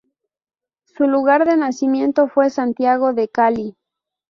Su 0.85 1.03
lugar 1.05 1.45
de 1.47 1.57
nacimiento 1.57 2.27
fue 2.27 2.49
Santiago 2.49 3.13
de 3.13 3.29
Cali. 3.29 3.77